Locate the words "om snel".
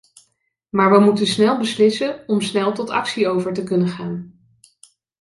2.27-2.71